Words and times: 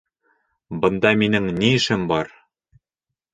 Бында 0.85 1.11
минең 1.23 1.51
ни 1.59 1.69
эшем 1.81 2.09
бар? 2.13 2.33